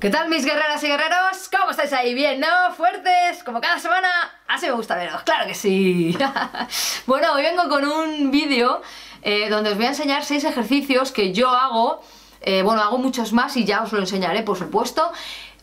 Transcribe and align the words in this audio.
¿Qué 0.00 0.10
tal 0.10 0.28
mis 0.28 0.44
guerreras 0.44 0.82
y 0.82 0.88
guerreros? 0.88 1.48
¿Cómo 1.56 1.70
estáis 1.70 1.92
ahí? 1.92 2.14
¿Bien, 2.14 2.40
no? 2.40 2.74
¿Fuertes? 2.76 3.42
Como 3.44 3.60
cada 3.60 3.78
semana. 3.78 4.08
Así 4.48 4.66
me 4.66 4.72
gusta 4.72 4.96
veros, 4.96 5.22
claro 5.22 5.46
que 5.46 5.54
sí. 5.54 6.16
bueno, 7.06 7.32
hoy 7.32 7.42
vengo 7.42 7.68
con 7.68 7.84
un 7.86 8.30
vídeo 8.30 8.82
eh, 9.22 9.48
donde 9.48 9.70
os 9.70 9.76
voy 9.76 9.86
a 9.86 9.90
enseñar 9.90 10.24
seis 10.24 10.44
ejercicios 10.44 11.12
que 11.12 11.32
yo 11.32 11.48
hago. 11.48 12.02
Eh, 12.42 12.62
bueno, 12.62 12.82
hago 12.82 12.98
muchos 12.98 13.32
más 13.32 13.56
y 13.56 13.64
ya 13.64 13.82
os 13.82 13.92
lo 13.92 14.00
enseñaré, 14.00 14.42
por 14.42 14.58
supuesto. 14.58 15.10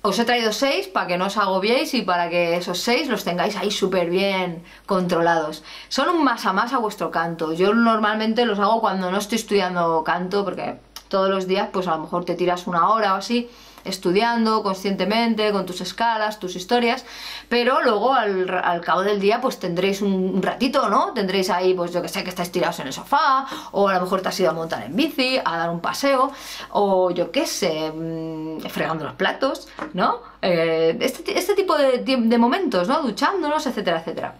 Os 0.02 0.18
he 0.18 0.26
traído 0.26 0.52
seis 0.54 0.88
para 0.88 1.06
que 1.06 1.18
no 1.18 1.26
os 1.26 1.38
agobiéis 1.38 1.94
y 1.94 2.02
para 2.02 2.30
que 2.30 2.56
esos 2.56 2.80
seis 2.80 3.10
los 3.10 3.24
tengáis 3.24 3.56
ahí 3.58 3.70
súper 3.70 4.10
bien 4.10 4.64
controlados. 4.88 5.64
Son 5.90 6.10
un 6.10 6.24
más 6.24 6.46
a 6.48 6.54
más 6.54 6.74
a 6.74 6.80
vuestro 6.80 7.12
canto. 7.12 7.54
Yo 7.54 7.74
normalmente 7.74 8.46
los 8.46 8.58
hago 8.58 8.82
cuando 8.82 9.12
no 9.12 9.18
estoy 9.20 9.36
estudiando 9.36 10.04
canto 10.04 10.44
porque 10.44 10.80
todos 11.10 11.30
los 11.30 11.46
días 11.46 11.70
pues 11.72 11.88
a 11.88 11.92
lo 11.92 12.04
mejor 12.04 12.26
te 12.26 12.34
tiras 12.34 12.66
una 12.66 12.90
hora 12.90 13.14
o 13.14 13.18
así 13.18 13.50
estudiando 13.86 14.64
conscientemente, 14.64 15.52
con 15.52 15.66
tus 15.66 15.82
escalas, 15.82 16.40
tus 16.40 16.56
historias, 16.56 17.06
pero 17.50 17.82
luego 17.82 18.14
al, 18.14 18.82
cabo 18.82 19.04
del 19.04 19.20
día 19.20 19.42
pues 19.42 19.60
tendréis 19.60 20.02
un, 20.02 20.42
ratito, 20.42 20.90
¿no? 20.90 21.14
Tendréis 21.14 21.50
ahí, 21.50 21.74
pues 21.74 21.92
yo 21.94 22.02
que 22.02 22.08
sé, 22.08 22.24
que 22.24 22.30
estáis 22.30 22.52
tirados 22.52 22.80
en 22.80 22.88
el 22.88 22.94
sofá, 22.94 23.46
o 23.72 23.88
a 23.88 23.94
lo 23.96 24.02
mejor 24.02 24.22
te 24.22 24.30
has 24.30 24.40
ido 24.40 24.50
a 24.50 24.54
montar 24.54 24.84
en 24.84 24.96
bici, 24.96 25.40
a 25.44 25.58
dar 25.58 25.70
un 25.70 25.80
paseo, 25.80 26.32
o 26.72 27.12
yo 27.12 27.32
qué 27.32 27.46
sé, 27.46 27.92
mm, 27.92 28.62
fregando 28.70 29.06
los 29.06 29.14
platos, 29.14 29.68
¿no? 29.94 30.20
Eh, 30.42 30.98
este, 31.00 31.38
este, 31.38 31.54
tipo 31.56 31.78
de, 31.78 32.00
de 32.00 32.38
momentos, 32.38 32.88
¿no? 32.88 33.02
Duchándonos, 33.02 33.66
etcétera, 33.68 34.00
etcétera. 34.00 34.36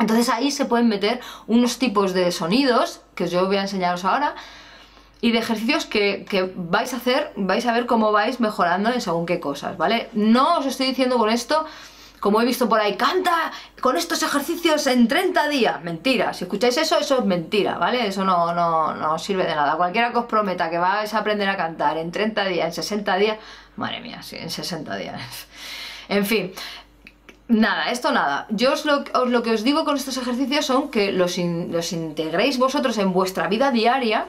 Entonces 0.00 0.30
ahí 0.30 0.50
se 0.50 0.64
pueden 0.64 0.88
meter 0.88 1.20
unos 1.46 1.78
tipos 1.78 2.14
de 2.14 2.32
sonidos, 2.32 3.02
que 3.14 3.28
yo 3.28 3.46
voy 3.46 3.58
a 3.58 3.62
enseñaros 3.62 4.04
ahora, 4.04 4.34
y 5.20 5.32
de 5.32 5.38
ejercicios 5.38 5.86
que, 5.86 6.52
vais 6.56 6.92
a 6.94 6.96
hacer, 6.96 7.32
vais 7.36 7.66
a 7.66 7.72
ver 7.72 7.86
cómo 7.86 8.12
vais 8.12 8.40
mejorando 8.40 8.90
en 8.90 9.00
según 9.00 9.26
qué 9.26 9.40
cosas, 9.40 9.76
¿vale? 9.76 10.08
No 10.12 10.58
os 10.58 10.66
estoy 10.66 10.86
diciendo 10.86 11.18
con 11.18 11.28
esto, 11.30 11.66
como 12.20 12.40
he 12.40 12.44
visto 12.44 12.68
por 12.68 12.80
ahí, 12.80 12.96
canta 12.96 13.52
con 13.80 13.96
estos 13.96 14.22
ejercicios 14.22 14.86
en 14.86 15.08
30 15.08 15.48
días. 15.48 15.82
Mentira, 15.82 16.32
si 16.32 16.44
escucháis 16.44 16.76
eso, 16.78 16.98
eso 16.98 17.18
es 17.18 17.24
mentira, 17.24 17.78
¿vale? 17.78 18.06
Eso 18.06 18.24
no, 18.24 18.54
no, 18.54 18.94
no 18.94 19.18
sirve 19.18 19.44
de 19.44 19.54
nada. 19.54 19.76
Cualquiera 19.76 20.10
que 20.10 20.18
os 20.18 20.26
prometa 20.26 20.70
que 20.70 20.78
vais 20.78 21.12
a 21.12 21.18
aprender 21.18 21.48
a 21.48 21.56
cantar 21.56 21.98
en 21.98 22.10
30 22.10 22.44
días, 22.46 22.66
en 22.66 22.72
60 22.82 23.16
días, 23.16 23.38
madre 23.76 24.00
mía, 24.00 24.22
sí, 24.22 24.36
en 24.36 24.50
60 24.50 24.96
días. 24.96 25.20
En 26.08 26.26
fin, 26.26 26.52
Nada, 27.46 27.90
esto 27.90 28.12
nada. 28.12 28.46
Yo 28.50 28.72
os 28.72 28.84
lo, 28.84 29.04
lo, 29.26 29.42
que 29.42 29.50
os 29.50 29.64
digo 29.64 29.84
con 29.84 29.96
estos 29.96 30.16
ejercicios 30.16 30.66
son 30.66 30.88
que 30.88 31.10
los, 31.10 31.36
los 31.36 31.92
integréis 31.92 32.58
vosotros 32.58 32.96
en 32.98 33.12
vuestra 33.12 33.48
vida 33.48 33.72
diaria 33.72 34.26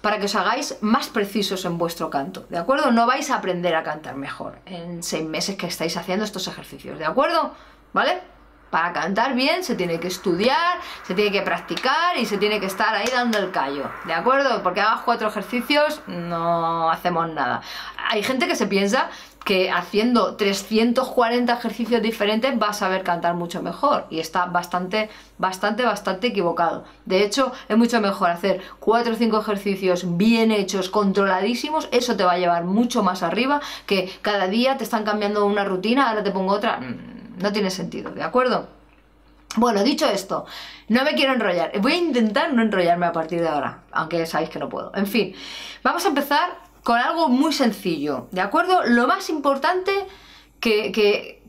para 0.00 0.18
que 0.18 0.26
os 0.26 0.34
hagáis 0.34 0.76
más 0.80 1.08
precisos 1.08 1.64
en 1.64 1.78
vuestro 1.78 2.10
canto, 2.10 2.46
¿de 2.48 2.58
acuerdo? 2.58 2.90
No 2.90 3.06
vais 3.06 3.30
a 3.30 3.36
aprender 3.36 3.74
a 3.74 3.82
cantar 3.82 4.16
mejor 4.16 4.58
en 4.66 5.02
seis 5.02 5.24
meses 5.24 5.56
que 5.56 5.66
estáis 5.66 5.96
haciendo 5.96 6.24
estos 6.24 6.46
ejercicios, 6.48 6.98
¿de 6.98 7.04
acuerdo? 7.04 7.52
¿Vale? 7.92 8.33
Para 8.74 8.92
cantar 8.92 9.36
bien 9.36 9.62
se 9.62 9.76
tiene 9.76 10.00
que 10.00 10.08
estudiar, 10.08 10.80
se 11.04 11.14
tiene 11.14 11.30
que 11.30 11.42
practicar 11.42 12.18
y 12.18 12.26
se 12.26 12.38
tiene 12.38 12.58
que 12.58 12.66
estar 12.66 12.92
ahí 12.92 13.06
dando 13.06 13.38
el 13.38 13.52
callo, 13.52 13.88
¿de 14.04 14.12
acuerdo? 14.12 14.64
Porque 14.64 14.80
hagas 14.80 15.02
cuatro 15.02 15.28
ejercicios 15.28 16.00
no 16.08 16.90
hacemos 16.90 17.28
nada. 17.28 17.62
Hay 18.10 18.24
gente 18.24 18.48
que 18.48 18.56
se 18.56 18.66
piensa 18.66 19.10
que 19.44 19.70
haciendo 19.70 20.34
340 20.34 21.52
ejercicios 21.52 22.02
diferentes 22.02 22.58
vas 22.58 22.70
a 22.70 22.80
saber 22.80 23.04
cantar 23.04 23.34
mucho 23.34 23.62
mejor 23.62 24.08
y 24.10 24.18
está 24.18 24.46
bastante, 24.46 25.08
bastante, 25.38 25.84
bastante 25.84 26.26
equivocado. 26.26 26.82
De 27.04 27.22
hecho, 27.22 27.52
es 27.68 27.76
mucho 27.76 28.00
mejor 28.00 28.30
hacer 28.30 28.60
4 28.80 29.12
o 29.12 29.16
5 29.16 29.40
ejercicios 29.40 30.16
bien 30.16 30.50
hechos, 30.50 30.88
controladísimos, 30.88 31.88
eso 31.92 32.16
te 32.16 32.24
va 32.24 32.32
a 32.32 32.38
llevar 32.38 32.64
mucho 32.64 33.04
más 33.04 33.22
arriba 33.22 33.60
que 33.86 34.10
cada 34.20 34.48
día 34.48 34.76
te 34.78 34.82
están 34.82 35.04
cambiando 35.04 35.46
una 35.46 35.62
rutina, 35.62 36.08
ahora 36.08 36.24
te 36.24 36.32
pongo 36.32 36.54
otra. 36.54 36.80
No 37.38 37.52
tiene 37.52 37.70
sentido, 37.70 38.10
¿de 38.10 38.22
acuerdo? 38.22 38.68
Bueno, 39.56 39.84
dicho 39.84 40.06
esto, 40.06 40.46
no 40.88 41.04
me 41.04 41.14
quiero 41.14 41.32
enrollar. 41.32 41.72
Voy 41.80 41.92
a 41.92 41.96
intentar 41.96 42.52
no 42.52 42.62
enrollarme 42.62 43.06
a 43.06 43.12
partir 43.12 43.40
de 43.40 43.48
ahora, 43.48 43.84
aunque 43.92 44.26
sabéis 44.26 44.50
que 44.50 44.58
no 44.58 44.68
puedo. 44.68 44.92
En 44.94 45.06
fin, 45.06 45.34
vamos 45.82 46.04
a 46.04 46.08
empezar 46.08 46.58
con 46.82 46.98
algo 46.98 47.28
muy 47.28 47.52
sencillo, 47.52 48.28
¿de 48.32 48.40
acuerdo? 48.40 48.82
Lo 48.84 49.06
más 49.06 49.30
importante 49.30 49.92
que, 50.60 51.40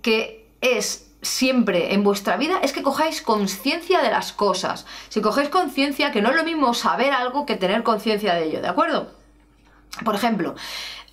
es 0.61 1.11
siempre 1.21 1.93
en 1.93 2.03
vuestra 2.03 2.37
vida 2.37 2.59
es 2.61 2.73
que 2.73 2.83
cojáis 2.83 3.21
conciencia 3.21 4.01
de 4.01 4.11
las 4.11 4.33
cosas. 4.33 4.85
Si 5.09 5.21
cogéis 5.21 5.49
conciencia, 5.49 6.11
que 6.11 6.21
no 6.21 6.29
es 6.29 6.35
lo 6.35 6.43
mismo 6.43 6.73
saber 6.73 7.11
algo 7.11 7.45
que 7.45 7.55
tener 7.55 7.83
conciencia 7.83 8.35
de 8.35 8.45
ello, 8.45 8.61
¿de 8.61 8.67
acuerdo? 8.67 9.11
Por 10.03 10.15
ejemplo, 10.15 10.55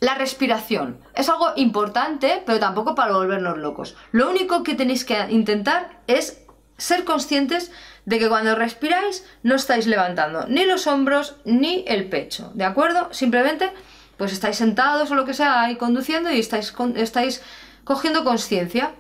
la 0.01 0.15
respiración 0.15 0.99
es 1.15 1.29
algo 1.29 1.53
importante, 1.57 2.43
pero 2.45 2.59
tampoco 2.59 2.95
para 2.95 3.13
volvernos 3.13 3.59
locos. 3.59 3.97
Lo 4.11 4.29
único 4.29 4.63
que 4.63 4.75
tenéis 4.75 5.05
que 5.05 5.17
intentar 5.31 6.01
es 6.07 6.45
ser 6.77 7.05
conscientes 7.05 7.71
de 8.05 8.19
que 8.19 8.29
cuando 8.29 8.57
respiráis 8.57 9.25
no 9.45 9.55
estáis 9.55 9.87
levantando 9.87 10.47
ni 10.49 10.65
los 10.65 10.89
hombros 10.89 11.37
ni 11.45 11.85
el 11.87 12.09
pecho, 12.09 12.51
¿de 12.55 12.65
acuerdo? 12.65 13.13
Simplemente 13.13 13.73
pues 14.17 14.33
estáis 14.33 14.57
sentados 14.57 15.11
o 15.11 15.15
lo 15.15 15.25
que 15.25 15.35
sea 15.35 15.63
ahí 15.63 15.77
conduciendo 15.77 16.33
y 16.33 16.41
estáis, 16.41 16.75
estáis 16.97 17.43
cogiendo 17.85 18.25
conciencia. 18.25 18.95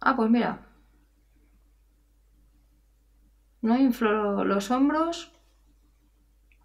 Ah, 0.00 0.16
pues 0.16 0.30
mira. 0.30 0.66
No 3.62 3.76
inflo 3.76 4.44
los 4.44 4.70
hombros. 4.70 5.32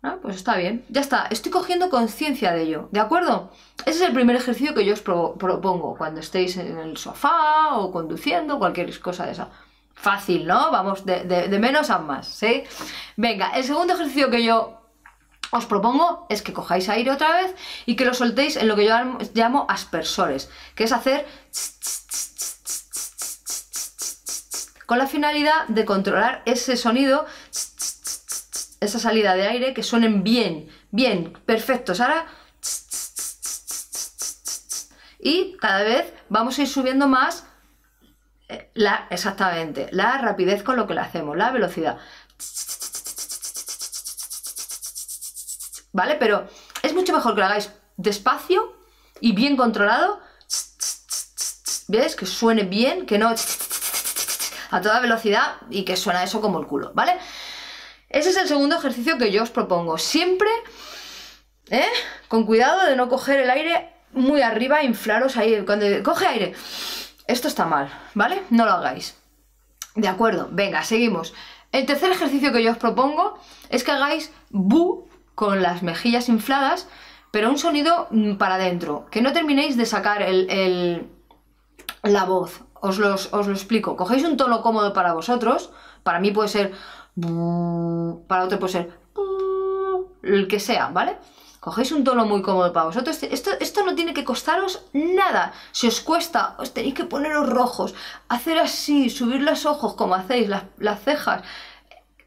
Ah, 0.05 0.17
pues 0.21 0.35
está 0.35 0.55
bien. 0.55 0.85
Ya 0.89 1.01
está. 1.01 1.25
Estoy 1.31 1.51
cogiendo 1.51 1.89
conciencia 1.89 2.51
de 2.51 2.61
ello. 2.61 2.89
¿De 2.91 2.99
acuerdo? 2.99 3.51
Ese 3.88 4.03
es 4.03 4.07
el 4.07 4.13
primer 4.13 4.35
ejercicio 4.35 4.75
que 4.75 4.85
yo 4.85 4.93
os 4.93 5.01
propongo 5.01 5.95
cuando 5.97 6.19
estéis 6.19 6.57
en 6.57 6.77
el 6.77 6.95
sofá 6.97 7.75
o 7.75 7.91
conduciendo, 7.91 8.59
cualquier 8.59 8.99
cosa 8.99 9.25
de 9.25 9.31
esa. 9.31 9.49
Fácil, 9.95 10.45
¿no? 10.45 10.69
Vamos 10.69 11.05
de, 11.05 11.23
de 11.23 11.59
menos 11.59 11.89
a 11.89 11.97
más, 11.97 12.27
¿sí? 12.27 12.63
Venga, 13.17 13.49
el 13.55 13.63
segundo 13.63 13.95
ejercicio 13.95 14.29
que 14.29 14.44
yo 14.44 14.79
os 15.49 15.65
propongo 15.65 16.27
es 16.29 16.44
que 16.44 16.53
cojáis 16.53 16.88
aire 16.89 17.09
otra 17.09 17.35
vez 17.38 17.55
y 17.88 17.95
que 17.95 18.05
lo 18.05 18.13
soltéis 18.13 18.57
en 18.57 18.67
lo 18.67 18.75
que 18.75 18.85
yo 18.85 18.95
llamo 19.33 19.65
aspersores, 19.69 20.51
que 20.75 20.83
es 20.83 20.91
hacer 20.91 21.25
con 24.85 24.99
la 24.99 25.07
finalidad 25.07 25.67
de 25.67 25.85
controlar 25.85 26.44
ese 26.45 26.77
sonido, 26.77 27.25
esa 28.80 29.00
salida 29.00 29.36
de 29.36 29.47
aire, 29.47 29.74
que 29.74 29.84
suenen 29.84 30.24
bien, 30.24 30.69
bien, 30.91 31.34
perfectos. 31.46 32.02
Ahora, 32.02 32.25
y 35.19 35.58
cada 35.58 35.84
vez 35.84 36.13
vamos 36.30 36.58
a 36.58 36.62
ir 36.62 36.68
subiendo 36.68 37.08
más 37.08 37.46
eh, 38.47 38.69
la, 38.74 39.08
exactamente, 39.09 39.88
la 39.91 40.18
rapidez 40.19 40.62
con 40.63 40.75
lo 40.75 40.86
que 40.88 40.94
le 40.94 41.02
hacemos, 41.02 41.36
la 41.36 41.52
velocidad. 41.52 41.97
¿vale? 45.95 46.16
Pero 46.16 46.48
es 46.83 46.94
mucho 46.94 47.13
mejor 47.13 47.33
que 47.33 47.39
lo 47.39 47.45
hagáis 47.45 47.71
despacio 47.95 48.75
y 49.21 49.31
bien 49.31 49.56
controlado. 49.56 50.19
¿Ves? 51.88 52.16
Que 52.16 52.25
suene 52.25 52.63
bien, 52.63 53.06
que 53.06 53.18
no 53.18 53.33
a 54.71 54.81
toda 54.81 55.00
velocidad 55.00 55.56
y 55.69 55.86
que 55.86 55.95
suena 55.95 56.24
eso 56.24 56.42
como 56.42 56.60
el 56.60 56.68
culo, 56.68 56.92
¿vale? 56.94 57.18
Ese 58.15 58.29
es 58.29 58.38
el 58.38 58.47
segundo 58.47 58.77
ejercicio 58.77 59.17
que 59.17 59.29
yo 59.29 59.44
os 59.44 59.50
propongo. 59.50 59.97
Siempre, 59.97 60.47
¿eh? 61.69 61.83
Con 62.29 62.45
cuidado 62.45 62.85
de 62.85 62.95
no 62.95 63.09
coger 63.09 63.41
el 63.41 63.50
aire 63.50 63.89
muy 64.13 64.41
arriba, 64.41 64.83
inflaros 64.83 65.35
ahí. 65.35 65.65
Cuando 65.65 65.85
coge 66.01 66.25
aire, 66.25 66.53
esto 67.27 67.50
está 67.50 67.65
mal, 67.65 67.89
¿vale? 68.13 68.41
No 68.50 68.63
lo 68.63 68.71
hagáis. 68.71 69.17
De 69.95 70.07
acuerdo, 70.07 70.47
venga, 70.50 70.81
seguimos. 70.85 71.33
El 71.73 71.85
tercer 71.85 72.09
ejercicio 72.09 72.53
que 72.53 72.63
yo 72.63 72.71
os 72.71 72.77
propongo 72.77 73.38
es 73.69 73.83
que 73.83 73.91
hagáis 73.91 74.31
bu 74.50 75.09
con 75.35 75.61
las 75.61 75.83
mejillas 75.83 76.29
infladas, 76.29 76.88
pero 77.31 77.50
un 77.50 77.57
sonido 77.57 78.07
mm, 78.11 78.35
para 78.35 78.56
adentro. 78.56 79.07
Que 79.11 79.21
no 79.21 79.33
terminéis 79.33 79.75
de 79.75 79.85
sacar 79.85 80.21
el, 80.21 81.06
la 82.01 82.23
voz. 82.23 82.61
Os, 82.75 82.97
os 82.97 83.47
lo 83.47 83.53
explico. 83.53 83.97
Cogéis 83.97 84.23
un 84.23 84.38
tono 84.38 84.61
cómodo 84.61 84.94
para 84.94 85.11
vosotros. 85.11 85.71
Para 86.03 86.21
mí 86.21 86.31
puede 86.31 86.47
ser... 86.47 86.71
Para 87.15 88.44
otro 88.44 88.59
puede 88.59 88.73
ser... 88.73 89.00
el 90.23 90.47
que 90.47 90.59
sea, 90.59 90.89
¿vale? 90.89 91.17
Cogéis 91.59 91.91
un 91.91 92.03
tono 92.03 92.25
muy 92.25 92.41
cómodo 92.41 92.71
para 92.73 92.88
vosotros. 92.88 93.23
Esto, 93.23 93.51
esto 93.59 93.83
no 93.83 93.95
tiene 93.95 94.13
que 94.13 94.23
costaros 94.23 94.85
nada. 94.94 95.53
Si 95.71 95.88
os 95.88 96.00
cuesta, 96.01 96.56
os 96.59 96.73
tenéis 96.73 96.94
que 96.94 97.06
poneros 97.06 97.50
rojos, 97.50 97.95
hacer 98.29 98.59
así, 98.59 99.09
subir 99.09 99.41
los 99.41 99.65
ojos 99.65 99.95
como 99.95 100.13
hacéis, 100.13 100.47
las, 100.47 100.63
las 100.77 101.01
cejas. 101.01 101.41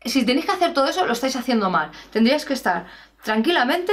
Si 0.04 0.24
tenéis 0.24 0.46
que 0.46 0.52
hacer 0.52 0.74
todo 0.74 0.86
eso, 0.86 1.06
lo 1.06 1.12
estáis 1.12 1.36
haciendo 1.36 1.70
mal. 1.70 1.92
Tendríais 2.10 2.44
que 2.44 2.54
estar 2.54 2.86
tranquilamente. 3.22 3.92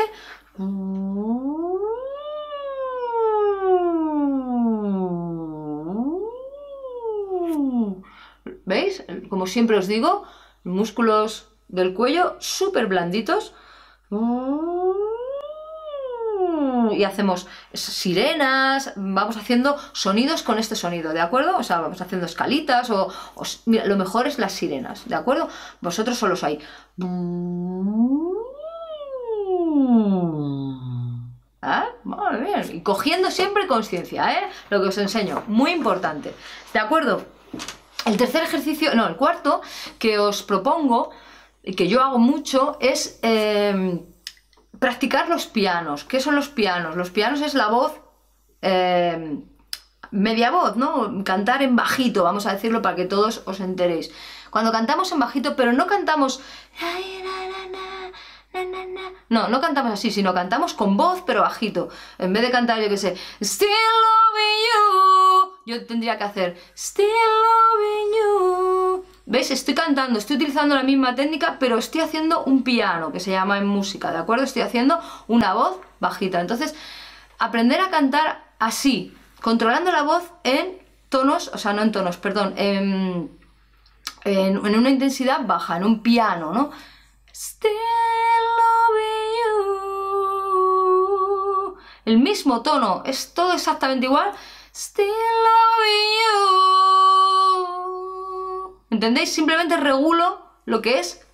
¿Veis? 8.65 9.03
Como 9.29 9.45
siempre 9.45 9.77
os 9.77 9.87
digo, 9.87 10.23
músculos 10.65 11.47
del 11.69 11.93
cuello 11.93 12.35
súper 12.39 12.87
blanditos 12.87 13.53
y 16.91 17.03
hacemos 17.03 17.47
sirenas, 17.73 18.93
vamos 18.95 19.37
haciendo 19.37 19.77
sonidos 19.93 20.43
con 20.43 20.59
este 20.59 20.75
sonido, 20.75 21.13
¿de 21.13 21.21
acuerdo? 21.21 21.57
O 21.57 21.63
sea, 21.63 21.79
vamos 21.79 22.01
haciendo 22.01 22.25
escalitas 22.25 22.89
o, 22.89 23.11
mira, 23.65 23.85
lo 23.85 23.97
mejor 23.97 24.27
es 24.27 24.37
las 24.39 24.53
sirenas, 24.53 25.07
¿de 25.07 25.15
acuerdo? 25.15 25.49
Vosotros 25.81 26.17
solos 26.17 26.43
ahí. 26.43 26.59
¿Ah? 31.61 31.87
Muy 32.03 32.37
bien. 32.41 32.63
Y 32.71 32.81
cogiendo 32.81 33.31
siempre 33.31 33.67
conciencia, 33.67 34.31
¿eh? 34.33 34.49
Lo 34.69 34.81
que 34.81 34.89
os 34.89 34.97
enseño, 34.97 35.43
muy 35.47 35.71
importante. 35.71 36.35
¿De 36.73 36.79
acuerdo? 36.79 37.25
El 38.05 38.17
tercer 38.17 38.43
ejercicio, 38.43 38.93
no, 38.95 39.07
el 39.07 39.15
cuarto 39.15 39.61
que 39.99 40.19
os 40.19 40.43
propongo, 40.43 41.11
y 41.63 41.73
que 41.73 41.87
yo 41.87 42.01
hago 42.01 42.19
mucho, 42.19 42.77
es... 42.79 43.19
Eh, 43.23 43.99
practicar 44.79 45.29
los 45.29 45.47
pianos. 45.47 46.03
¿Qué 46.03 46.19
son 46.19 46.35
los 46.35 46.49
pianos? 46.49 46.95
Los 46.95 47.09
pianos 47.09 47.41
es 47.41 47.53
la 47.53 47.67
voz, 47.67 47.99
eh, 48.61 49.39
media 50.11 50.51
voz, 50.51 50.75
¿no? 50.75 51.23
Cantar 51.23 51.61
en 51.61 51.75
bajito, 51.75 52.23
vamos 52.23 52.45
a 52.45 52.53
decirlo 52.53 52.81
para 52.81 52.95
que 52.95 53.05
todos 53.05 53.43
os 53.45 53.59
enteréis. 53.59 54.11
Cuando 54.49 54.71
cantamos 54.71 55.11
en 55.11 55.19
bajito, 55.19 55.55
pero 55.55 55.73
no 55.73 55.87
cantamos... 55.87 56.41
No, 59.27 59.49
no 59.49 59.59
cantamos 59.59 59.91
así, 59.91 60.11
sino 60.11 60.33
cantamos 60.33 60.73
con 60.73 60.95
voz 60.95 61.23
pero 61.25 61.41
bajito. 61.41 61.89
En 62.17 62.31
vez 62.31 62.41
de 62.41 62.51
cantar, 62.51 62.79
yo 62.81 62.87
que 62.87 62.97
sé, 62.97 63.17
Still 63.41 63.69
loving 63.69 64.59
you, 64.67 65.24
yo 65.65 65.85
tendría 65.85 66.17
que 66.17 66.23
hacer 66.23 66.57
Still 66.77 67.07
loving 67.07 68.11
you. 68.19 69.05
¿Veis? 69.25 69.49
Estoy 69.49 69.73
cantando, 69.73 70.19
estoy 70.19 70.35
utilizando 70.35 70.75
la 70.75 70.83
misma 70.83 71.15
técnica, 71.15 71.57
pero 71.59 71.79
estoy 71.79 72.01
haciendo 72.01 72.43
un 72.43 72.63
piano, 72.63 73.11
que 73.11 73.19
se 73.19 73.31
llama 73.31 73.57
en 73.57 73.65
música, 73.65 74.11
¿de 74.11 74.19
acuerdo? 74.19 74.43
Estoy 74.43 74.61
haciendo 74.61 74.99
una 75.27 75.53
voz 75.55 75.79
bajita. 75.99 76.39
Entonces, 76.39 76.75
aprender 77.39 77.81
a 77.81 77.89
cantar 77.89 78.45
así, 78.59 79.17
controlando 79.41 79.91
la 79.91 80.03
voz 80.03 80.31
en 80.43 80.77
tonos, 81.09 81.49
o 81.53 81.57
sea, 81.57 81.73
no 81.73 81.81
en 81.81 81.91
tonos, 81.91 82.17
perdón, 82.17 82.53
en, 82.57 83.31
en, 84.23 84.57
una 84.59 84.89
intensidad 84.89 85.41
baja, 85.45 85.77
en 85.77 85.83
un 85.83 86.03
piano, 86.03 86.53
¿no? 86.53 86.69
Still 87.33 87.71
loving 88.61 89.31
you. 90.53 91.77
El 92.05 92.19
mismo 92.19 92.61
tono, 92.61 93.01
es 93.05 93.33
todo 93.33 93.53
exactamente 93.53 94.05
igual. 94.05 94.31
Still 94.77 95.07
loving 95.07 96.11
you. 96.19 96.35
¿Entendéis? 98.91 99.33
Simplemente 99.33 99.77
regulo 99.77 100.25
lo 100.65 100.81
que 100.81 100.99
es 100.99 101.25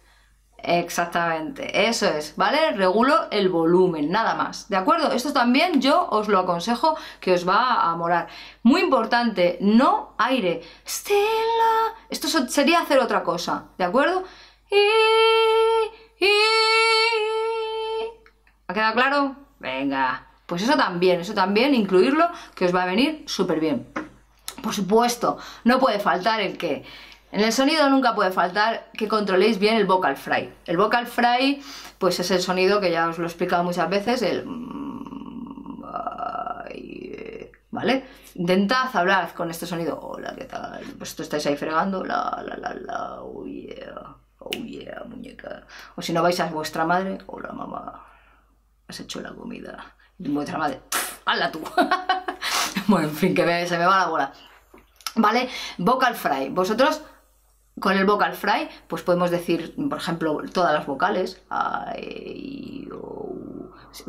Exactamente, 0.64 1.88
eso 1.88 2.06
es, 2.06 2.36
¿vale? 2.36 2.74
Regulo 2.74 3.32
el 3.32 3.50
volumen, 3.50 4.12
nada 4.12 4.36
más, 4.36 4.70
¿de 4.70 4.78
acuerdo? 4.78 5.12
Esto 5.12 5.34
también 5.34 5.82
yo 5.82 6.08
os 6.08 6.28
lo 6.28 6.38
aconsejo 6.38 6.96
que 7.20 7.34
os 7.34 7.50
va 7.50 7.82
a 7.82 7.96
morar. 7.96 8.28
Muy 8.62 8.82
importante, 8.82 9.58
no 9.60 10.14
aire. 10.20 10.62
Stella. 10.88 11.96
Esto 12.12 12.28
sería 12.48 12.82
hacer 12.82 13.00
otra 13.00 13.24
cosa, 13.24 13.70
¿de 13.80 13.86
acuerdo? 13.86 14.24
¿Ha 18.68 18.74
quedado 18.76 18.94
claro? 18.94 19.36
Venga, 19.58 20.31
pues 20.52 20.64
eso 20.64 20.76
también, 20.76 21.22
eso 21.22 21.34
también, 21.34 21.74
incluirlo, 21.74 22.28
que 22.56 22.66
os 22.66 22.76
va 22.76 22.84
a 22.84 22.86
venir 22.86 23.24
súper 23.26 23.62
bien. 23.62 23.88
Por 24.62 24.74
supuesto, 24.74 25.38
no 25.64 25.80
puede 25.80 25.98
faltar 25.98 26.42
el 26.42 26.58
que 26.58 26.84
en 27.32 27.40
el 27.40 27.54
sonido 27.54 27.90
nunca 27.90 28.14
puede 28.16 28.34
faltar 28.34 28.92
que 28.92 29.08
controléis 29.08 29.60
bien 29.60 29.78
el 29.78 29.86
vocal 29.86 30.18
fry. 30.18 30.54
El 30.66 30.76
vocal 30.76 31.08
fry, 31.08 31.64
pues 31.98 32.20
es 32.20 32.32
el 32.32 32.42
sonido 32.42 32.82
que 32.82 32.92
ya 32.92 33.08
os 33.08 33.18
lo 33.18 33.24
he 33.24 33.28
explicado 33.28 33.64
muchas 33.64 33.90
veces, 33.90 34.22
el... 34.24 34.44
¿Vale? 37.70 38.04
Intentad 38.36 38.94
hablar 38.94 39.34
con 39.34 39.50
este 39.50 39.66
sonido. 39.66 40.02
Hola, 40.02 40.36
¿qué 40.38 40.44
tal? 40.44 40.84
Pues 40.98 41.16
tú 41.16 41.24
estáis 41.24 41.46
ahí 41.46 41.56
fregando. 41.56 42.04
La, 42.04 42.44
la, 42.46 42.58
la, 42.58 42.74
la. 42.74 43.22
Oh 43.22 43.46
yeah. 43.46 44.18
Oh 44.40 44.50
yeah, 44.52 45.02
muñeca. 45.08 45.66
O 45.96 46.02
si 46.02 46.12
no 46.12 46.22
vais 46.22 46.38
a 46.42 46.48
vuestra 46.48 46.84
madre. 46.84 47.20
Hola, 47.28 47.54
mamá. 47.54 48.06
Has 48.90 49.00
hecho 49.00 49.22
la 49.22 49.32
comida. 49.32 49.96
Vuestra 50.30 50.58
madre. 50.58 50.82
¡Hala 51.26 51.52
tú! 51.52 51.62
bueno, 52.88 53.08
en 53.08 53.16
fin, 53.16 53.36
que 53.36 53.68
se 53.68 53.78
me 53.78 53.86
va 53.86 54.00
la 54.00 54.08
bola. 54.08 54.34
¿Vale? 55.16 55.50
Vocal 55.78 56.16
fry. 56.16 56.50
Vosotros 56.50 57.02
con 57.80 57.98
el 57.98 58.06
vocal 58.06 58.34
fry, 58.34 58.70
pues 58.88 59.02
podemos 59.02 59.32
decir, 59.32 59.76
por 59.90 59.98
ejemplo, 59.98 60.42
todas 60.54 60.74
las 60.74 60.86
vocales. 60.86 61.42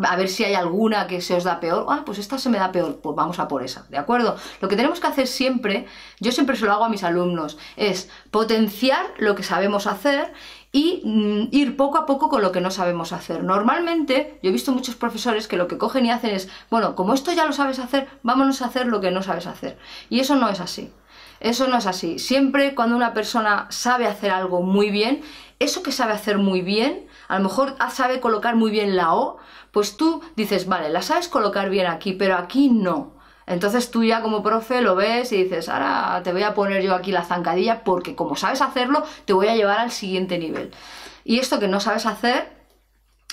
A 0.03 0.17
ver 0.17 0.29
si 0.29 0.45
hay 0.45 0.55
alguna 0.55 1.07
que 1.07 1.21
se 1.21 1.35
os 1.35 1.45
da 1.45 1.61
peor. 1.61 1.87
Ah, 1.89 2.03
pues 2.05 2.19
esta 2.19 2.39
se 2.39 2.49
me 2.49 2.59
da 2.59 2.73
peor, 2.73 3.01
pues 3.03 3.17
vamos 3.17 3.39
a 3.39 3.49
por 3.49 3.63
esa, 3.63 3.85
¿de 3.89 3.99
acuerdo? 3.99 4.37
Lo 4.61 4.69
que 4.69 4.77
tenemos 4.77 5.01
que 5.01 5.07
hacer 5.07 5.27
siempre, 5.27 5.87
yo 6.21 6.33
siempre 6.33 6.57
se 6.57 6.65
lo 6.65 6.73
hago 6.73 6.85
a 6.85 6.89
mis 6.89 7.05
alumnos, 7.05 7.59
es 7.77 8.09
potenciar 8.31 9.07
lo 9.19 9.35
que 9.35 9.43
sabemos 9.43 9.87
hacer 9.87 10.33
y 10.73 11.03
mm, 11.05 11.49
ir 11.51 11.77
poco 11.77 11.99
a 11.99 12.07
poco 12.07 12.29
con 12.29 12.43
lo 12.43 12.51
que 12.51 12.61
no 12.61 12.71
sabemos 12.71 13.13
hacer. 13.13 13.45
Normalmente, 13.45 14.39
yo 14.43 14.49
he 14.51 14.53
visto 14.53 14.73
muchos 14.73 14.97
profesores 14.97 15.47
que 15.47 15.57
lo 15.57 15.69
que 15.69 15.79
cogen 15.79 16.07
y 16.07 16.11
hacen 16.11 16.35
es, 16.35 16.49
bueno, 16.71 16.95
como 16.95 17.13
esto 17.15 17.33
ya 17.33 17.45
lo 17.45 17.53
sabes 17.53 17.79
hacer, 17.79 18.09
vámonos 18.23 18.63
a 18.63 18.67
hacer 18.67 18.87
lo 18.87 19.01
que 19.01 19.11
no 19.11 19.23
sabes 19.23 19.47
hacer. 19.47 19.79
Y 20.09 20.21
eso 20.21 20.37
no 20.37 20.49
es 20.49 20.61
así. 20.61 20.91
Eso 21.41 21.67
no 21.67 21.77
es 21.77 21.87
así. 21.87 22.19
Siempre 22.19 22.75
cuando 22.75 22.97
una 22.97 23.13
persona 23.13 23.67
sabe 23.71 24.07
hacer 24.07 24.31
algo 24.31 24.63
muy 24.63 24.91
bien, 24.91 25.23
eso 25.59 25.83
que 25.83 25.93
sabe 25.93 26.13
hacer 26.13 26.39
muy 26.39 26.63
bien, 26.63 27.07
a 27.33 27.39
lo 27.39 27.45
mejor 27.45 27.77
sabe 27.91 28.21
colocar 28.21 28.57
muy 28.57 28.71
bien 28.71 28.95
la 28.95 29.15
O, 29.15 29.39
pues 29.71 29.97
tú 29.97 30.21
dices, 30.37 30.69
vale, 30.69 30.91
la 30.91 31.01
sabes 31.01 31.29
colocar 31.29 31.71
bien 31.71 31.87
aquí, 31.87 32.13
pero 32.13 32.37
aquí 32.37 32.69
no. 32.69 33.15
Entonces 33.47 33.91
tú 33.91 34.05
ya 34.05 34.21
como 34.21 34.43
profe 34.43 34.83
lo 34.83 34.97
ves 34.97 35.33
y 35.33 35.45
dices, 35.45 35.71
ahora 35.71 36.21
te 36.23 36.33
voy 36.33 36.43
a 36.43 36.53
poner 36.53 36.83
yo 36.83 36.95
aquí 36.95 37.11
la 37.11 37.25
zancadilla 37.25 37.85
porque 37.85 38.15
como 38.15 38.37
sabes 38.37 38.61
hacerlo, 38.61 39.03
te 39.25 39.33
voy 39.33 39.49
a 39.49 39.57
llevar 39.57 39.79
al 39.79 39.91
siguiente 39.91 40.39
nivel. 40.39 40.73
Y 41.25 41.39
esto 41.39 41.59
que 41.59 41.69
no 41.69 41.81
sabes 41.81 42.05
hacer, 42.05 42.53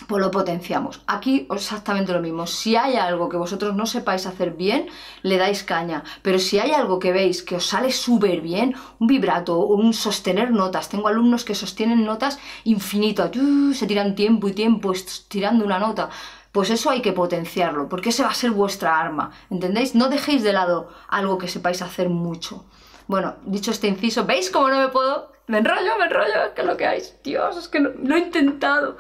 pues 0.08 0.22
lo 0.22 0.32
potenciamos. 0.32 1.02
Aquí 1.08 1.48
exactamente 1.54 2.14
lo 2.14 2.22
mismo. 2.22 2.48
Si 2.48 2.76
hay 2.76 2.96
algo 2.96 3.30
que 3.30 3.38
vosotros 3.38 3.76
no 3.76 3.86
sepáis 3.86 4.26
hacer 4.26 4.52
bien, 4.52 4.88
le 5.24 5.38
dais 5.38 5.64
caña. 5.64 6.04
Pero 6.22 6.40
si 6.40 6.60
hay 6.60 6.72
algo 6.72 7.00
que 7.00 7.12
veis 7.12 7.44
que 7.44 7.56
os 7.56 7.66
sale 7.66 7.92
súper 7.92 8.42
bien, 8.42 8.76
un 9.00 9.08
vibrato, 9.08 9.60
un 9.60 9.94
sostener 9.94 10.52
notas. 10.52 10.90
Tengo 10.90 11.08
alumnos 11.08 11.44
que 11.46 11.56
sostienen 11.56 12.06
notas 12.06 12.40
infinito, 12.64 13.30
se 13.74 13.88
tiran 13.88 14.16
tiempo 14.16 14.48
y 14.48 14.54
tiempo 14.54 14.94
tirando 15.28 15.66
una 15.66 15.80
nota. 15.80 16.10
Pues 16.52 16.72
eso 16.72 16.90
hay 16.90 17.02
que 17.02 17.14
potenciarlo, 17.14 17.90
porque 17.90 18.10
ese 18.10 18.24
va 18.24 18.30
a 18.30 18.34
ser 18.34 18.52
vuestra 18.52 19.00
arma. 19.00 19.32
¿Entendéis? 19.52 19.94
No 19.94 20.10
dejéis 20.10 20.42
de 20.42 20.54
lado 20.54 20.90
algo 21.08 21.38
que 21.38 21.48
sepáis 21.48 21.82
hacer 21.82 22.10
mucho. 22.10 22.66
Bueno, 23.08 23.36
dicho 23.44 23.72
este 23.72 23.88
inciso, 23.88 24.26
¿veis 24.26 24.50
cómo 24.50 24.70
no 24.70 24.80
me 24.80 24.90
puedo? 24.90 25.32
Me 25.48 25.60
enrollo, 25.60 25.98
me 25.98 26.06
enrollo, 26.06 26.44
es 26.46 26.52
que 26.56 26.64
lo 26.64 26.78
que 26.78 26.86
hay. 26.86 27.02
Dios, 27.24 27.58
es 27.58 27.68
que 27.68 27.80
no, 27.80 28.16
he 28.16 28.20
intentado. 28.20 28.98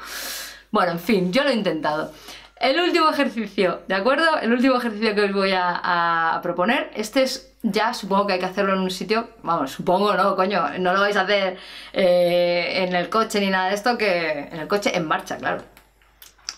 Bueno, 0.72 0.92
en 0.92 1.00
fin, 1.00 1.34
yo 1.34 1.44
lo 1.44 1.50
he 1.50 1.54
intentado. 1.54 2.12
El 2.60 2.80
último 2.80 3.10
ejercicio, 3.10 3.82
¿de 3.88 3.96
acuerdo? 3.96 4.38
El 4.42 4.52
último 4.52 4.76
ejercicio 4.76 5.16
que 5.16 5.24
os 5.24 5.34
voy 5.34 5.54
a, 5.56 6.40
proponer, 6.44 6.92
este 6.94 7.24
es 7.24 7.54
ya, 7.64 7.94
supongo 7.94 8.28
que 8.28 8.34
hay 8.34 8.40
que 8.40 8.46
hacerlo 8.46 8.74
en 8.74 8.80
un 8.80 8.92
sitio, 8.92 9.30
vamos, 9.44 9.72
supongo, 9.72 10.14
no, 10.14 10.36
coño, 10.36 10.78
no 10.78 10.94
lo 10.94 11.00
vais 11.00 11.16
a 11.16 11.22
hacer 11.22 11.58
eh, 11.94 12.86
en 12.86 12.96
el 12.96 13.10
coche 13.10 13.40
ni 13.40 13.50
nada 13.50 13.70
de 13.70 13.76
esto, 13.76 13.98
que 13.98 14.50
en 14.52 14.60
el 14.60 14.68
coche 14.68 14.96
en 14.96 15.08
marcha, 15.08 15.38
claro. 15.38 15.64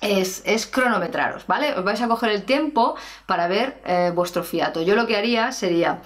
Es, 0.02 0.42
cronometraros, 0.66 1.46
¿vale? 1.46 1.76
Os 1.76 1.84
vais 1.84 2.02
a 2.02 2.08
coger 2.08 2.32
el 2.32 2.44
tiempo 2.44 2.96
para 3.28 3.48
ver 3.48 3.80
eh, 3.86 4.12
vuestro 4.14 4.44
fiato. 4.44 4.82
Yo 4.82 4.96
lo 4.96 5.06
que 5.06 5.16
haría 5.16 5.52
sería 5.52 6.02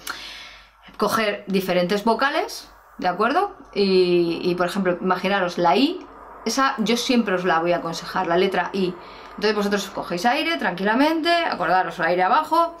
coger 0.98 1.44
diferentes 1.46 2.04
vocales, 2.04 2.68
¿de 2.98 3.08
acuerdo? 3.08 3.56
Y 3.72 4.54
por 4.56 4.66
ejemplo, 4.66 4.98
imaginaros 5.00 5.56
la 5.56 5.76
I 5.76 6.06
esa 6.46 6.74
yo 6.78 6.96
siempre 6.96 7.34
os 7.34 7.44
la 7.44 7.60
voy 7.60 7.72
a 7.72 7.78
aconsejar, 7.78 8.26
la 8.26 8.38
letra 8.38 8.70
I. 8.72 8.94
Entonces 9.30 9.54
vosotros 9.54 9.90
cogéis 9.90 10.24
aire 10.24 10.56
tranquilamente, 10.56 11.28
acordaros 11.28 11.98
el 11.98 12.06
aire 12.06 12.22
abajo. 12.22 12.76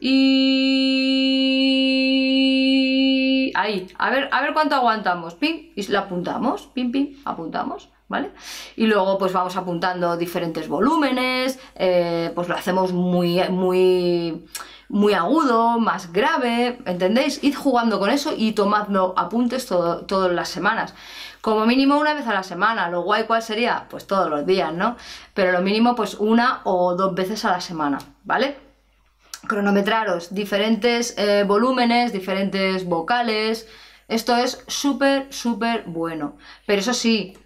Y 0.00 1.22
ahí, 3.54 3.86
a 3.98 4.10
ver, 4.10 4.28
a 4.32 4.42
ver 4.42 4.52
cuánto 4.52 4.74
aguantamos. 4.74 5.34
Pim, 5.34 5.70
y 5.76 5.86
la 5.86 6.00
apuntamos, 6.00 6.66
pim, 6.74 6.90
pim, 6.90 7.16
apuntamos. 7.24 7.88
¿vale? 8.08 8.32
Y 8.76 8.86
luego 8.86 9.18
pues 9.18 9.32
vamos 9.32 9.56
apuntando 9.56 10.16
diferentes 10.16 10.68
volúmenes, 10.68 11.58
eh, 11.74 12.30
pues 12.34 12.48
lo 12.48 12.54
hacemos 12.54 12.92
muy, 12.92 13.40
muy, 13.50 14.44
muy 14.88 15.14
agudo, 15.14 15.78
más 15.78 16.12
grave, 16.12 16.78
¿entendéis? 16.84 17.42
Id 17.42 17.54
jugando 17.54 17.98
con 17.98 18.10
eso 18.10 18.34
y 18.36 18.52
tomadlo 18.52 19.14
apuntes 19.16 19.66
todas 19.66 20.32
las 20.32 20.48
semanas. 20.48 20.94
Como 21.40 21.66
mínimo 21.66 21.98
una 21.98 22.14
vez 22.14 22.26
a 22.26 22.34
la 22.34 22.42
semana, 22.42 22.88
lo 22.88 23.02
guay 23.02 23.24
cuál 23.24 23.42
sería, 23.42 23.86
pues 23.88 24.06
todos 24.06 24.28
los 24.28 24.46
días, 24.46 24.72
¿no? 24.72 24.96
Pero 25.34 25.52
lo 25.52 25.62
mínimo 25.62 25.94
pues 25.94 26.14
una 26.14 26.60
o 26.64 26.94
dos 26.94 27.14
veces 27.14 27.44
a 27.44 27.52
la 27.52 27.60
semana, 27.60 27.98
¿vale? 28.24 28.58
Cronometraros 29.46 30.34
diferentes 30.34 31.14
eh, 31.18 31.44
volúmenes, 31.46 32.12
diferentes 32.12 32.84
vocales, 32.84 33.68
esto 34.08 34.36
es 34.36 34.64
súper, 34.66 35.32
súper 35.32 35.84
bueno. 35.86 36.36
Pero 36.66 36.80
eso 36.80 36.94
sí, 36.94 37.36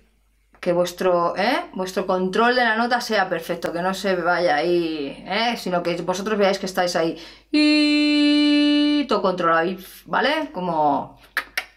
que 0.61 0.73
vuestro, 0.73 1.35
¿eh? 1.37 1.71
vuestro 1.73 2.07
control 2.07 2.55
de 2.55 2.65
la 2.65 2.77
nota 2.77 3.01
sea 3.01 3.29
perfecto, 3.29 3.73
que 3.73 3.81
no 3.81 3.95
se 3.95 4.15
vaya 4.15 4.57
ahí, 4.57 5.25
¿eh? 5.27 5.57
sino 5.57 5.83
que 5.83 5.97
vosotros 6.03 6.39
veáis 6.39 6.59
que 6.59 6.67
estáis 6.67 6.95
ahí 6.97 7.19
y 7.51 9.07
todo 9.09 9.23
controlado, 9.23 9.71
¿vale? 10.05 10.51
Como, 10.53 11.19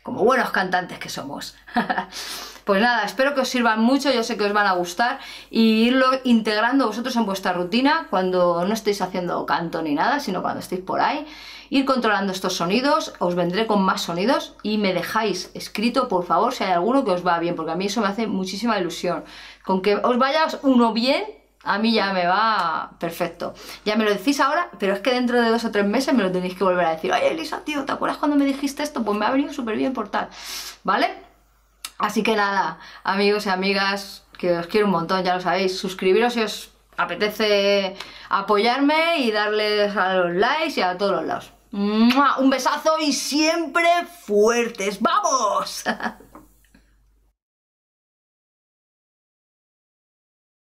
como 0.04 0.24
buenos 0.25 0.52
cantantes 0.52 1.00
que 1.00 1.10
somos. 1.10 1.56
Pues 2.65 2.82
nada, 2.82 3.03
espero 3.03 3.36
que 3.36 3.41
os 3.41 3.50
sirvan 3.50 3.82
mucho, 3.82 4.12
yo 4.12 4.24
sé 4.24 4.38
que 4.38 4.46
os 4.46 4.53
van 4.53 4.67
a 4.67 4.74
gustar 4.74 5.20
y 5.50 5.84
irlo 5.84 6.08
integrando 6.24 6.88
vosotros 6.88 7.15
en 7.15 7.25
vuestra 7.25 7.53
rutina 7.53 8.08
cuando 8.10 8.65
no 8.65 8.74
estéis 8.74 9.01
haciendo 9.01 9.46
canto 9.46 9.82
ni 9.82 9.93
nada, 9.93 10.20
sino 10.20 10.41
cuando 10.41 10.60
estéis 10.60 10.82
por 10.82 11.01
ahí. 11.01 11.25
Ir 11.70 11.86
controlando 11.86 12.32
estos 12.32 12.55
sonidos, 12.55 13.13
os 13.20 13.36
vendré 13.36 13.67
con 13.67 13.82
más 13.82 14.01
sonidos 14.01 14.55
y 14.62 14.77
me 14.77 14.93
dejáis 14.93 15.50
escrito, 15.55 16.08
por 16.08 16.25
favor, 16.25 16.53
si 16.53 16.63
hay 16.63 16.72
alguno 16.72 17.03
que 17.03 17.12
os 17.12 17.25
va 17.25 17.39
bien, 17.39 17.55
porque 17.55 17.72
a 17.72 17.75
mí 17.75 17.88
eso 17.88 18.00
me 18.00 18.08
hace 18.08 18.27
muchísima 18.27 18.77
ilusión. 18.77 19.24
Con 19.65 19.82
que 19.82 19.96
os 19.96 20.17
vaya 20.17 20.48
uno 20.62 20.93
bien, 20.93 21.24
a 21.63 21.79
mí 21.79 21.93
ya 21.93 22.13
me 22.13 22.27
va 22.27 22.91
perfecto. 23.00 23.53
Ya 23.86 23.96
me 23.96 24.03
lo 24.03 24.12
decís 24.12 24.39
ahora, 24.39 24.70
pero 24.79 24.93
es 24.93 25.00
que 25.00 25.12
dentro 25.12 25.41
de 25.41 25.50
dos 25.50 25.65
o 25.65 25.72
tres 25.72 25.86
meses 25.86 26.13
me 26.13 26.24
lo 26.24 26.32
tenéis 26.32 26.55
que 26.55 26.63
volver 26.63 26.86
a 26.86 26.91
decir. 26.91 27.12
Oye, 27.12 27.32
Elisa, 27.32 27.62
tío, 27.65 27.86
¿te 27.86 27.91
acuerdas 27.91 28.17
cuando 28.17 28.38
me 28.38 28.46
dijiste 28.46 28.84
esto? 28.84 29.03
Pues 29.03 29.17
me 29.17 29.25
ha 29.25 29.32
venido 29.32 29.53
súper 29.53 29.75
bien 29.77 29.93
por 29.93 30.10
tal. 30.10 30.29
¿Vale? 30.84 31.23
Así 31.98 32.24
que 32.24 32.36
nada, 32.36 32.80
amigos 33.04 33.46
y 33.46 33.50
amigas, 33.50 34.24
que 34.38 34.58
os 34.58 34.68
quiero 34.68 34.88
un 34.88 34.92
montón, 34.92 35.24
ya 35.24 35.36
lo 35.36 35.42
sabéis, 35.42 35.78
suscribiros 35.78 36.34
si 36.34 36.42
os 36.42 36.70
apetece 36.98 37.96
apoyarme 38.30 39.20
y 39.20 39.32
darles 39.32 39.96
a 39.96 40.16
los 40.16 40.36
likes 40.36 40.80
y 40.80 40.84
a 40.84 40.98
todos 40.98 41.14
los 41.14 41.26
lados. 41.26 41.52
Un 41.72 42.50
besazo 42.52 43.00
y 43.00 43.14
siempre 43.14 43.88
fuertes. 44.26 45.02
¡Vamos! 45.02 45.84